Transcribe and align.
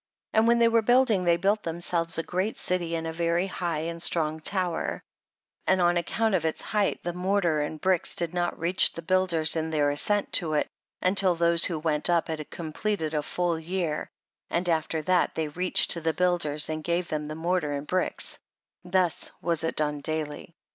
27. 0.33 0.39
And 0.41 0.47
when 0.47 0.57
they 0.57 0.67
were 0.67 0.81
building 0.81 1.25
they 1.25 1.37
built 1.37 1.61
themselves 1.61 2.17
a 2.17 2.23
great 2.23 2.57
city 2.57 2.95
and 2.95 3.05
a 3.05 3.13
very 3.13 3.45
high 3.45 3.81
and 3.81 4.01
strong 4.01 4.39
tower; 4.39 5.03
and 5.67 5.79
on 5.79 5.95
account 5.95 6.33
of 6.33 6.43
its 6.43 6.59
height 6.59 7.03
the 7.03 7.13
mortar 7.13 7.61
and 7.61 7.79
bricks 7.79 8.15
did 8.15 8.33
not 8.33 8.57
reach 8.57 8.91
the 8.93 9.03
builders 9.03 9.55
in 9.55 9.69
their 9.69 9.91
ascent 9.91 10.33
to 10.33 10.53
it, 10.53 10.67
until 11.03 11.35
those 11.35 11.65
who 11.65 11.77
went 11.77 12.09
up 12.09 12.29
had 12.29 12.49
completed 12.49 13.13
a 13.13 13.21
full 13.21 13.59
year, 13.59 14.09
and 14.49 14.67
after 14.69 15.03
that, 15.03 15.35
they 15.35 15.49
reached 15.49 15.91
to 15.91 16.01
the 16.01 16.15
buil 16.15 16.39
ders 16.39 16.67
and 16.67 16.83
gave 16.83 17.09
them 17.09 17.27
the 17.27 17.35
mortar 17.35 17.73
and 17.73 17.85
bricks; 17.85 18.39
thus 18.83 19.31
was 19.39 19.63
it 19.63 19.75
done 19.75 19.99
daily. 20.01 20.55